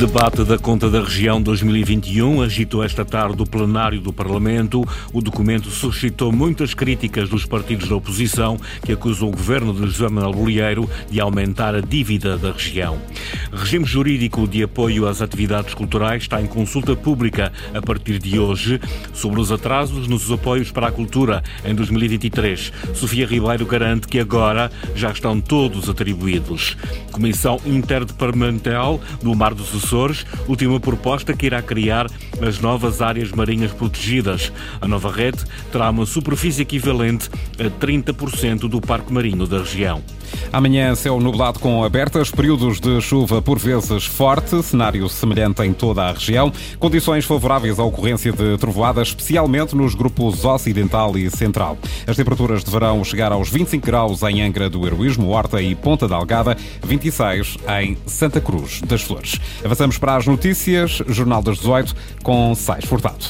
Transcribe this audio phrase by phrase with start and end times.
[0.00, 4.82] Debate da Conta da Região 2021 agitou esta tarde o plenário do Parlamento.
[5.12, 10.08] O documento suscitou muitas críticas dos partidos da oposição que acusam o governo de José
[10.08, 12.98] Manuel Bolieiro de aumentar a dívida da região.
[13.52, 18.80] Regime jurídico de apoio às atividades culturais está em consulta pública a partir de hoje
[19.12, 22.72] sobre os atrasos nos apoios para a cultura em 2023.
[22.94, 26.74] Sofia Ribeiro garante que agora já estão todos atribuídos.
[27.12, 32.06] Comissão Interdepartamental do Mar dos Açores, última proposta que irá criar
[32.40, 34.52] as novas áreas marinhas protegidas.
[34.80, 40.00] A nova rede terá uma superfície equivalente a 30% do parque marinho da região.
[40.52, 46.02] Amanhã, céu nublado com abertas, períodos de chuva por vezes forte, cenário semelhante em toda
[46.02, 51.78] a região, condições favoráveis à ocorrência de trovoadas, especialmente nos grupos ocidental e central.
[52.06, 56.16] As temperaturas deverão chegar aos 25 graus em Angra do Heroísmo, Horta e Ponta da
[56.16, 59.38] Algada, 26 em Santa Cruz das Flores.
[59.80, 63.24] Avançamos para as notícias, Jornal das 18, com Sais Furtado.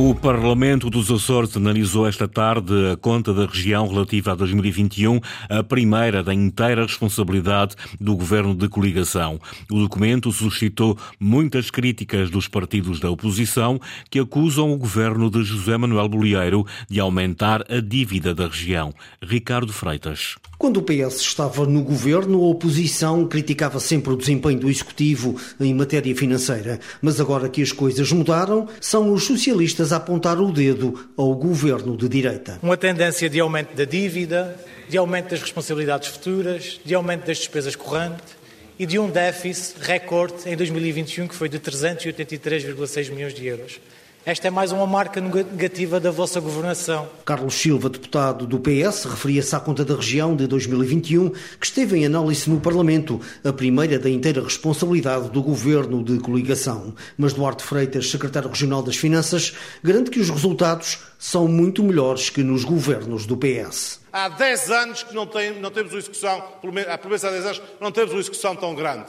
[0.00, 5.18] O Parlamento dos Açores analisou esta tarde a conta da região relativa a 2021,
[5.50, 9.40] a primeira da inteira responsabilidade do governo de coligação.
[9.68, 15.76] O documento suscitou muitas críticas dos partidos da oposição que acusam o governo de José
[15.76, 18.94] Manuel Bolieiro de aumentar a dívida da região.
[19.20, 20.36] Ricardo Freitas.
[20.56, 25.72] Quando o PS estava no governo, a oposição criticava sempre o desempenho do executivo em
[25.72, 26.80] matéria financeira.
[27.00, 31.96] Mas agora que as coisas mudaram, são os socialistas a apontar o dedo ao governo
[31.96, 32.58] de direita.
[32.62, 34.58] Uma tendência de aumento da dívida,
[34.88, 38.36] de aumento das responsabilidades futuras, de aumento das despesas correntes
[38.78, 43.80] e de um déficit recorde em 2021 que foi de 383,6 milhões de euros.
[44.26, 47.08] Esta é mais uma marca negativa da vossa governação.
[47.24, 52.04] Carlos Silva, deputado do PS, referia-se à conta da região de 2021, que esteve em
[52.04, 56.94] análise no Parlamento, a primeira da inteira responsabilidade do governo de coligação.
[57.16, 62.42] Mas Duarte Freitas, secretário regional das Finanças, garante que os resultados são muito melhores que
[62.42, 64.00] nos governos do PS.
[64.12, 66.90] Há 10 anos que não, tem, não temos uma execução, pelo menos
[67.24, 69.06] há 10 anos, não temos uma execução tão grande.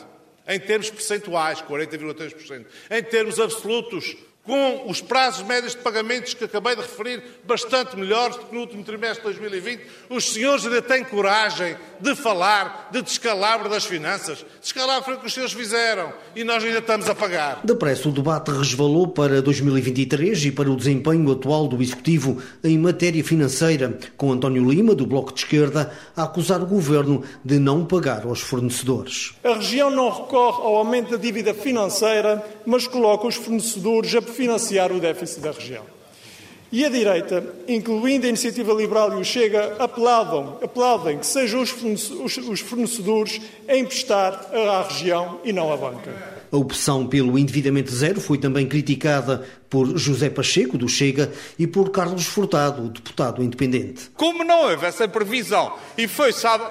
[0.48, 2.66] Em termos percentuais, 40,3%.
[2.90, 4.16] Em termos absolutos,
[4.50, 8.62] com os prazos médios de pagamentos que acabei de referir, bastante melhores do que no
[8.62, 14.44] último trimestre de 2020, os senhores ainda têm coragem de falar de descalabro das finanças.
[14.60, 17.62] Descalabro foi o que os senhores fizeram e nós ainda estamos a pagar.
[17.64, 23.24] Depressa, o debate resvalou para 2023 e para o desempenho atual do Executivo em matéria
[23.24, 28.26] financeira, com António Lima, do Bloco de Esquerda, a acusar o Governo de não pagar
[28.26, 29.36] aos fornecedores.
[29.44, 34.90] A região não recorre ao aumento da dívida financeira, mas coloca os fornecedores a financiar
[34.94, 35.84] o déficit da região.
[36.72, 42.62] E a direita, incluindo a Iniciativa Liberal e o Chega, apeladam, aplaudem que sejam os
[42.62, 46.40] fornecedores a emprestar à região e não à banca.
[46.52, 51.90] A opção pelo endividamento zero foi também criticada por José Pacheco, do Chega, e por
[51.90, 54.10] Carlos Furtado, o deputado independente.
[54.16, 56.64] Como não houve essa previsão e foi, sabe,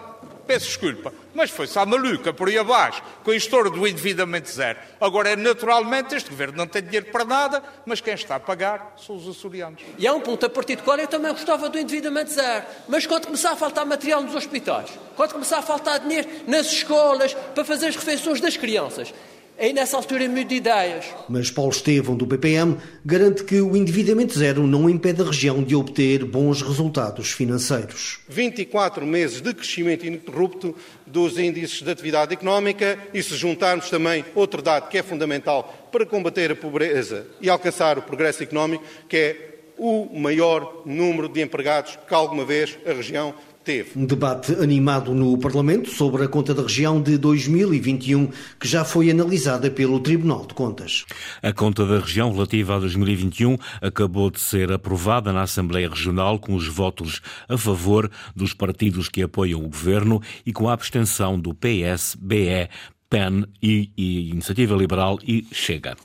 [0.49, 4.79] peço desculpa, mas foi-se à maluca por aí abaixo, com a história do endividamento zero.
[4.99, 9.15] Agora, naturalmente, este governo não tem dinheiro para nada, mas quem está a pagar são
[9.15, 9.83] os açorianos.
[9.99, 12.65] E há um ponto a partir do qual eu também gostava do endividamento zero.
[12.89, 17.35] Mas quando começar a faltar material nos hospitais, quando começar a faltar dinheiro nas escolas
[17.35, 19.13] para fazer as refeições das crianças,
[19.61, 21.07] Aí nessa altura mudo de ideias.
[21.29, 25.75] Mas Paulo Estevão, do PPM, garante que o endividamento zero não impede a região de
[25.75, 28.21] obter bons resultados financeiros.
[28.29, 34.63] 24 meses de crescimento ininterrupto dos índices de atividade económica e se juntarmos também outro
[34.63, 39.49] dado que é fundamental para combater a pobreza e alcançar o progresso económico, que é
[39.77, 43.35] o maior número de empregados que alguma vez a região
[43.69, 43.91] teve.
[43.97, 49.11] Um debate animado no Parlamento sobre a conta da região de 2021, que já foi
[49.11, 51.05] analisada pelo Tribunal de Contas.
[51.43, 56.55] A conta da região relativa a 2021 acabou de ser aprovada na Assembleia Regional com
[56.55, 61.53] os votos a favor dos partidos que apoiam o governo e com a abstenção do
[61.53, 62.71] PS, BE,
[63.11, 65.97] PEN e, e Iniciativa Liberal e Chega.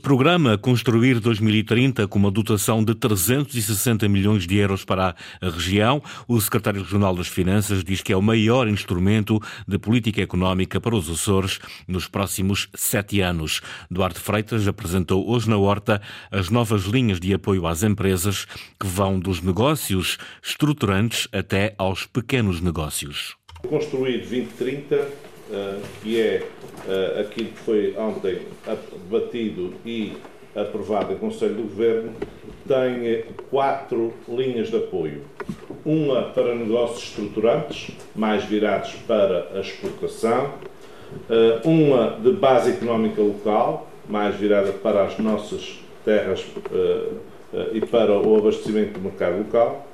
[0.00, 6.00] Programa Construir 2030 com uma dotação de 360 milhões de euros para a região.
[6.26, 10.94] O secretário regional das Finanças diz que é o maior instrumento de política económica para
[10.94, 13.60] os Açores nos próximos sete anos.
[13.90, 16.00] Duarte Freitas apresentou hoje na Horta
[16.30, 18.46] as novas linhas de apoio às empresas
[18.78, 23.36] que vão dos negócios estruturantes até aos pequenos negócios.
[23.68, 25.27] Construir 2030
[26.02, 26.42] que é
[27.20, 28.40] aquilo que foi ontem
[29.08, 30.12] debatido e
[30.54, 32.12] aprovado em Conselho do Governo,
[32.66, 35.22] tem quatro linhas de apoio.
[35.84, 40.52] Uma para negócios estruturantes, mais virados para a exportação.
[41.30, 47.08] Eh, uma de base económica local, mais virada para as nossas terras eh,
[47.54, 49.86] eh, e para o abastecimento do mercado local.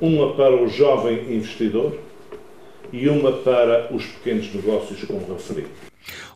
[0.00, 1.98] Uma para o jovem investidor
[2.92, 5.66] e uma para os pequenos negócios, como referi.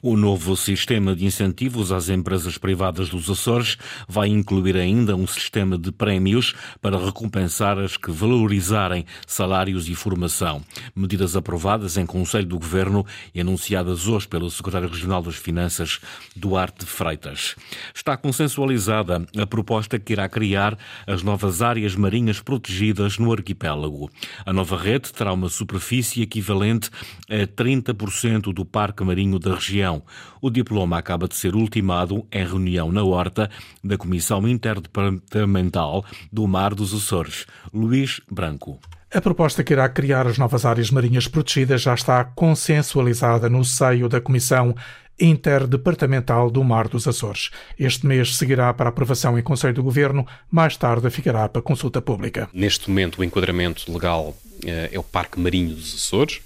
[0.09, 3.77] O novo sistema de incentivos às empresas privadas dos Açores
[4.07, 10.63] vai incluir ainda um sistema de prémios para recompensar as que valorizarem salários e formação.
[10.95, 13.05] Medidas aprovadas em Conselho do Governo
[13.35, 15.99] e anunciadas hoje pelo Secretário Regional das Finanças,
[16.37, 17.57] Duarte Freitas.
[17.93, 24.09] Está consensualizada a proposta que irá criar as novas áreas marinhas protegidas no arquipélago.
[24.45, 26.91] A nova rede terá uma superfície equivalente
[27.29, 29.96] a 30% do parque marinho da região
[30.41, 33.51] o diploma acaba de ser ultimado em reunião na horta
[33.83, 37.47] da Comissão Interdepartamental do Mar dos Açores.
[37.73, 38.79] Luís Branco.
[39.13, 44.09] A proposta que irá criar as novas áreas marinhas protegidas já está consensualizada no seio
[44.09, 44.75] da Comissão
[45.19, 47.51] Interdepartamental do Mar dos Açores.
[47.79, 52.51] Este mês seguirá para aprovação em Conselho do Governo, mais tarde ficará para consulta pública.
[52.53, 56.41] Neste momento, o enquadramento legal eh, é o Parque Marinho dos Açores,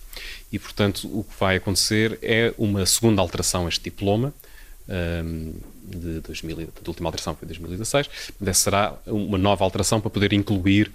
[0.52, 4.34] e, portanto, o que vai acontecer é uma segunda alteração a este diploma,
[4.90, 5.54] um,
[5.84, 8.10] de, 2000, de última alteração foi 2016,
[8.40, 10.90] mas será uma nova alteração para poder incluir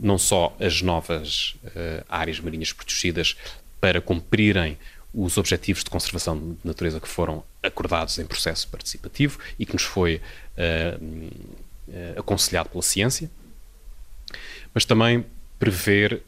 [0.00, 3.36] não só as novas uh, áreas marinhas protegidas
[3.80, 4.78] para cumprirem
[5.12, 9.82] os objetivos de conservação de natureza que foram acordados em processo participativo e que nos
[9.82, 10.20] foi
[10.56, 11.04] uh,
[11.88, 13.30] uh, aconselhado pela ciência,
[14.74, 15.24] mas também
[15.58, 16.22] prever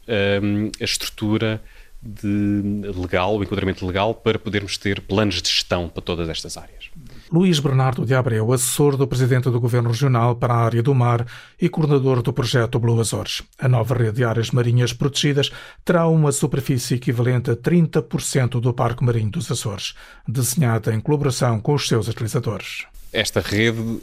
[0.81, 1.63] a estrutura
[2.01, 6.91] de legal, o enquadramento legal, para podermos ter planos de gestão para todas estas áreas.
[7.31, 11.27] Luís Bernardo de Abreu, assessor do Presidente do Governo Regional para a área do mar
[11.61, 13.43] e coordenador do projeto Blue Azores.
[13.59, 15.51] A nova rede de áreas marinhas protegidas
[15.85, 19.95] terá uma superfície equivalente a 30% do Parque Marinho dos Açores,
[20.27, 22.87] desenhada em colaboração com os seus utilizadores.
[23.13, 24.01] Esta rede um,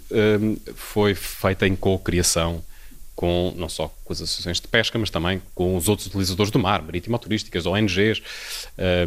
[0.75, 2.63] foi feita em co-criação
[3.15, 6.59] com não só com as associações de pesca, mas também com os outros utilizadores do
[6.59, 8.21] mar, marítimo-turísticas, ONGs,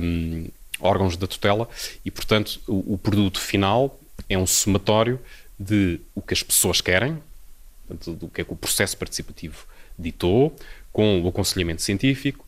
[0.01, 0.47] um,
[0.81, 1.69] órgãos da tutela,
[2.05, 5.21] e portanto o, o, produto final é um somatório
[5.59, 7.19] de o que as pessoas querem,
[8.07, 9.67] do que é que o processo participativo
[9.99, 10.55] ditou,
[10.93, 12.47] com o aconselhamento científico,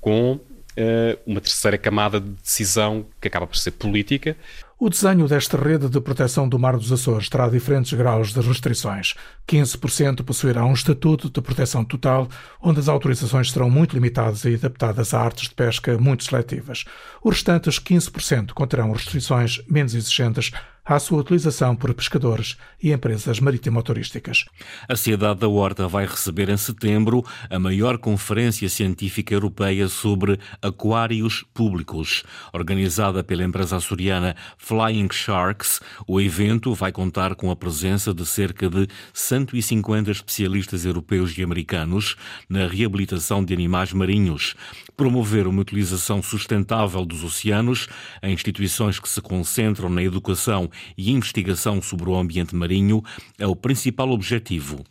[0.00, 4.36] com uh, uma terceira camada de decisão que acaba por ser política,
[4.78, 9.14] o desenho desta rede de proteção do Mar dos Açores terá diferentes graus de restrições.
[9.48, 12.28] 15% possuirá um estatuto de proteção total,
[12.60, 16.84] onde as autorizações serão muito limitadas e adaptadas a artes de pesca muito seletivas.
[17.24, 20.52] Os restantes 15% conterão restrições menos exigentes
[20.86, 24.44] à sua utilização por pescadores e empresas marítimo-turísticas.
[24.88, 31.44] A Cidade da Horta vai receber em setembro a maior conferência científica europeia sobre aquários
[31.52, 32.22] públicos.
[32.52, 38.70] Organizada pela empresa açoriana Flying Sharks, o evento vai contar com a presença de cerca
[38.70, 42.14] de 150 especialistas europeus e americanos
[42.48, 44.54] na reabilitação de animais marinhos,
[44.96, 47.88] promover uma utilização sustentável dos oceanos,
[48.22, 53.02] em instituições que se concentram na educação e investigação sobre o ambiente marinho
[53.38, 54.84] é o principal objetivo.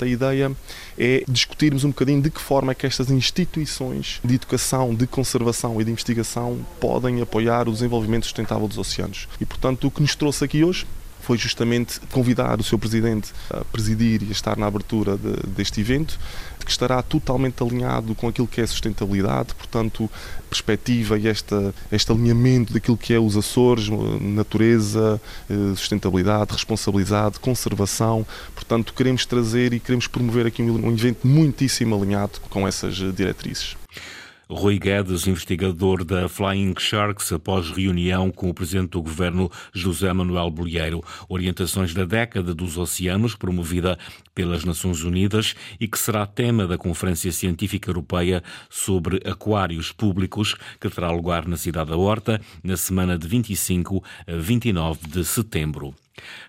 [0.00, 0.54] A ideia
[0.98, 5.80] é discutirmos um bocadinho de que forma é que estas instituições de educação, de conservação
[5.80, 9.26] e de investigação podem apoiar o desenvolvimento sustentável dos oceanos.
[9.40, 10.86] E, portanto, o que nos trouxe aqui hoje
[11.20, 15.80] foi justamente convidar o seu presidente a presidir e a estar na abertura de, deste
[15.80, 16.18] evento,
[16.64, 20.10] que estará totalmente alinhado com aquilo que é sustentabilidade, portanto,
[20.50, 23.88] perspectiva e esta, este alinhamento daquilo que é os Açores,
[24.20, 28.26] natureza, eh, sustentabilidade, responsabilidade, conservação.
[28.54, 33.76] Portanto, queremos trazer e queremos promover aqui um evento muitíssimo alinhado com essas diretrizes.
[34.48, 40.50] Rui Guedes, investigador da Flying Sharks, após reunião com o presidente do governo José Manuel
[40.50, 41.02] Bolheiro.
[41.28, 43.98] Orientações da década dos oceanos, promovida
[44.32, 50.88] pelas Nações Unidas e que será tema da Conferência Científica Europeia sobre Aquários Públicos, que
[50.88, 55.92] terá lugar na cidade da Horta na semana de 25 a 29 de setembro.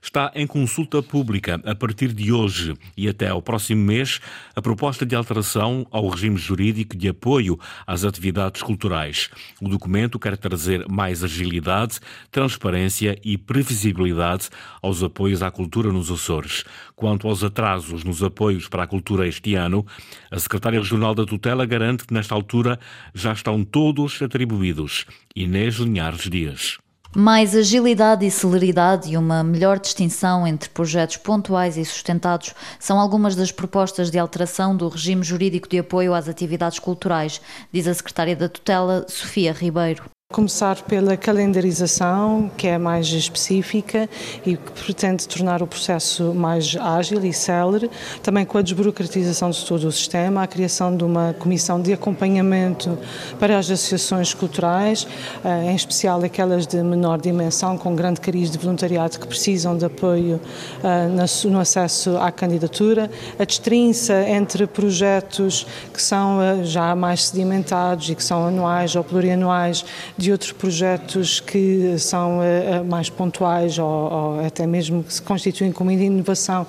[0.01, 4.19] Está em consulta pública a partir de hoje e até ao próximo mês
[4.55, 9.29] a proposta de alteração ao regime jurídico de apoio às atividades culturais.
[9.61, 11.99] O documento quer trazer mais agilidade,
[12.31, 14.49] transparência e previsibilidade
[14.81, 16.63] aos apoios à cultura nos Açores.
[16.95, 19.85] Quanto aos atrasos nos apoios para a cultura este ano,
[20.31, 22.79] a Secretária Regional da Tutela garante que nesta altura
[23.13, 25.05] já estão todos atribuídos.
[25.35, 26.77] Inês Linhares Dias.
[27.15, 33.35] Mais agilidade e celeridade e uma melhor distinção entre projetos pontuais e sustentados são algumas
[33.35, 38.35] das propostas de alteração do regime jurídico de apoio às atividades culturais, diz a secretária
[38.35, 40.16] da tutela, Sofia Ribeiro.
[40.33, 44.09] Começar pela calendarização, que é mais específica
[44.45, 47.89] e que pretende tornar o processo mais ágil e célere,
[48.21, 52.99] também com a desburocratização de todo o sistema, a criação de uma comissão de acompanhamento
[53.39, 55.07] para as associações culturais,
[55.45, 59.85] eh, em especial aquelas de menor dimensão, com grande cariz de voluntariado que precisam de
[59.85, 60.41] apoio
[60.83, 61.07] eh,
[61.45, 68.13] no acesso à candidatura, a destrinça entre projetos que são eh, já mais sedimentados e
[68.13, 69.85] que são anuais ou plurianuais
[70.17, 75.71] de outros projetos que são uh, mais pontuais ou, ou até mesmo que se constituem
[75.71, 76.65] como inovação.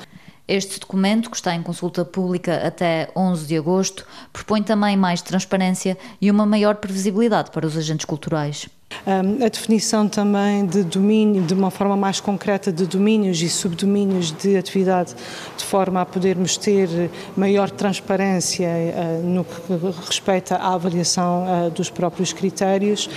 [0.46, 5.96] Este documento, que está em consulta pública até 11 de agosto, propõe também mais transparência
[6.20, 8.66] e uma maior previsibilidade para os agentes culturais.
[9.08, 14.54] A definição também de domínio, de uma forma mais concreta, de domínios e subdomínios de
[14.54, 15.14] atividade,
[15.56, 19.60] de forma a podermos ter maior transparência uh, no que
[20.06, 23.08] respeita à avaliação uh, dos próprios critérios.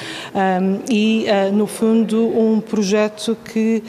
[0.89, 3.83] E, uh, no fundo, um projeto que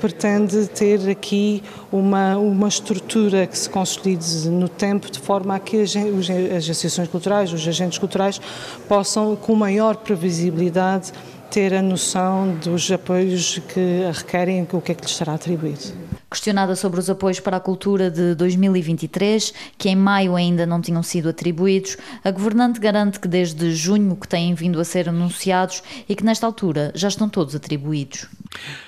[0.00, 5.82] pretende ter aqui uma, uma estrutura que se consolide no tempo, de forma a que
[5.82, 8.40] as, as associações culturais, os agentes culturais,
[8.88, 11.07] possam, com maior previsibilidade,
[11.50, 15.92] ter a noção dos apoios que requerem, o que é que lhes será atribuído.
[16.30, 21.02] Questionada sobre os apoios para a cultura de 2023, que em maio ainda não tinham
[21.02, 26.14] sido atribuídos, a governante garante que desde junho que têm vindo a ser anunciados e
[26.14, 28.26] que nesta altura já estão todos atribuídos.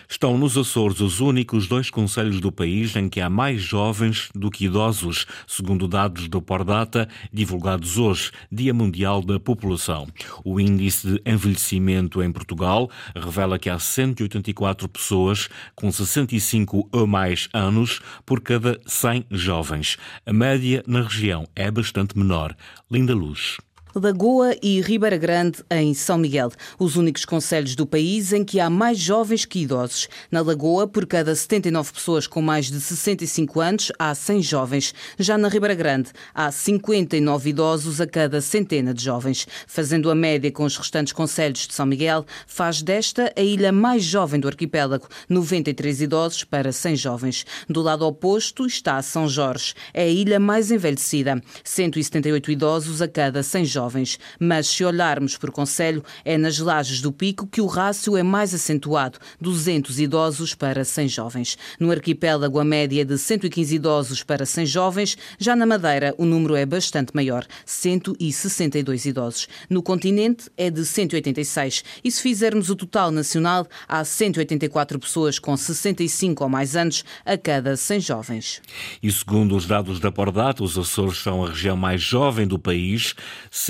[0.08, 4.50] Estão nos Açores os únicos dois conselhos do país em que há mais jovens do
[4.50, 10.08] que idosos, segundo dados do Pordata, divulgados hoje, Dia Mundial da População.
[10.44, 17.48] O índice de envelhecimento em Portugal revela que há 184 pessoas com 65 ou mais
[17.52, 19.96] anos por cada 100 jovens.
[20.26, 22.56] A média na região é bastante menor.
[22.90, 23.58] Linda Luz.
[23.94, 28.70] Lagoa e Ribeira Grande, em São Miguel, os únicos conselhos do país em que há
[28.70, 30.08] mais jovens que idosos.
[30.30, 34.94] Na Lagoa, por cada 79 pessoas com mais de 65 anos, há 100 jovens.
[35.18, 39.44] Já na Ribeira Grande, há 59 idosos a cada centena de jovens.
[39.66, 44.04] Fazendo a média com os restantes conselhos de São Miguel, faz desta a ilha mais
[44.04, 47.44] jovem do arquipélago, 93 idosos para 100 jovens.
[47.68, 53.42] Do lado oposto está São Jorge, é a ilha mais envelhecida, 178 idosos a cada
[53.42, 57.66] 100 jovens jovens, mas se olharmos por Conselho, é nas lajes do Pico que o
[57.66, 61.58] rácio é mais acentuado, 200 idosos para 100 jovens.
[61.78, 66.26] No arquipélago, a média é de 115 idosos para 100 jovens, já na Madeira o
[66.26, 69.48] número é bastante maior, 162 idosos.
[69.70, 75.56] No continente é de 186 e se fizermos o total nacional, há 184 pessoas com
[75.56, 78.60] 65 ou mais anos a cada 100 jovens.
[79.02, 83.14] E segundo os dados da Pordata, os Açores são a região mais jovem do país,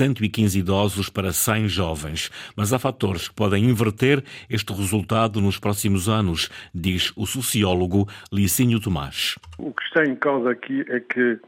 [0.01, 2.31] 115 idosos para 100 jovens.
[2.57, 8.79] Mas há fatores que podem inverter este resultado nos próximos anos, diz o sociólogo Licínio
[8.79, 9.37] Tomás.
[9.59, 11.39] O que está em causa aqui é que,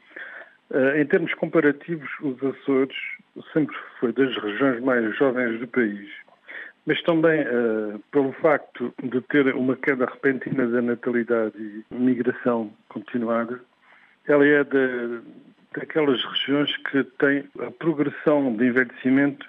[0.72, 2.96] eh, em termos comparativos, os Açores
[3.52, 6.08] sempre foi das regiões mais jovens do país.
[6.86, 13.60] Mas também uh, pelo facto de ter uma queda repentina da natalidade e migração continuada,
[14.28, 15.22] ela é de,
[15.74, 19.46] daquelas regiões que têm a progressão de envelhecimento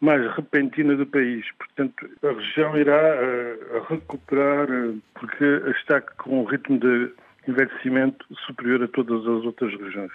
[0.00, 1.46] mais repentina do país.
[1.58, 5.44] Portanto, a região irá uh, recuperar, uh, porque
[5.78, 7.10] está com um ritmo de
[7.46, 10.10] envelhecimento superior a todas as outras regiões.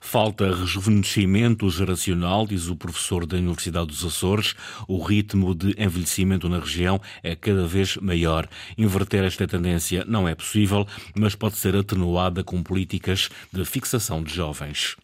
[0.00, 4.54] Falta rejuvenescimento geracional, diz o professor da Universidade dos Açores.
[4.88, 8.48] O ritmo de envelhecimento na região é cada vez maior.
[8.76, 10.86] Inverter esta tendência não é possível,
[11.16, 14.96] mas pode ser atenuada com políticas de fixação de jovens.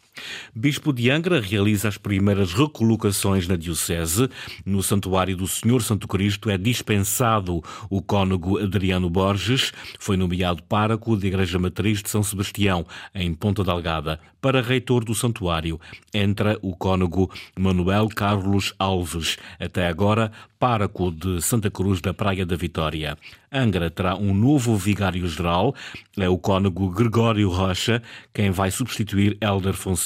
[0.55, 4.29] Bispo de Angra realiza as primeiras recolocações na Diocese.
[4.65, 9.73] No Santuário do Senhor Santo Cristo é dispensado o cônego Adriano Borges.
[9.99, 14.19] Foi nomeado pároco da Igreja Matriz de São Sebastião, em Ponta Delgada.
[14.41, 15.81] Para reitor do santuário
[16.15, 19.37] entra o cônego Manuel Carlos Alves.
[19.59, 23.19] Até agora, pároco de Santa Cruz da Praia da Vitória.
[23.53, 25.75] Angra terá um novo vigário-geral,
[26.17, 30.06] é o cônego Gregório Rocha, quem vai substituir Helder Fonseca.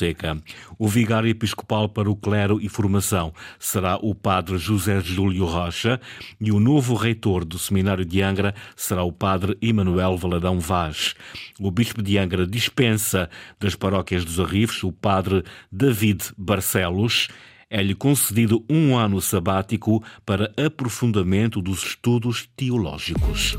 [0.79, 6.01] O vigário episcopal para o clero e formação será o padre José Júlio Rocha
[6.41, 11.15] e o novo reitor do Seminário de Angra será o padre Emanuel Valadão Vaz.
[11.59, 13.29] O bispo de Angra dispensa
[13.59, 17.29] das paróquias dos Arrifes o padre David Barcelos
[17.71, 23.57] é-lhe concedido um ano sabático para aprofundamento dos estudos teológicos.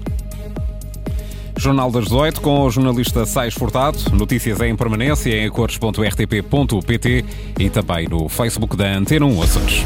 [1.61, 3.99] Jornal das 18 com o jornalista Sais Furtado.
[4.13, 7.23] Notícias em permanência em cores.rtp.pt
[7.59, 9.85] e também no Facebook da Antena 1 Açores.